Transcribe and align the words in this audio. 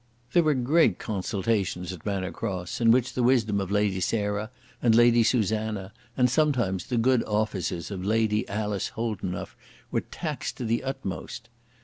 There 0.33 0.41
were 0.41 0.55
great 0.55 0.97
consultations 0.97 1.93
at 1.93 2.03
Manor 2.07 2.31
Cross, 2.31 2.81
in 2.81 2.89
which 2.89 3.13
the 3.13 3.21
wisdom 3.21 3.59
of 3.61 3.69
Lady 3.69 3.99
Sarah 3.99 4.49
and 4.81 4.95
Lady 4.95 5.21
Susanna, 5.21 5.93
and 6.17 6.27
sometimes 6.27 6.87
the 6.87 6.97
good 6.97 7.23
offices 7.25 7.91
of 7.91 8.03
Lady 8.03 8.49
Alice 8.49 8.87
Holdenough 8.97 9.53
were 9.91 10.01
taxed 10.01 10.57
to 10.57 10.65
the 10.65 10.83
utmost. 10.83 11.49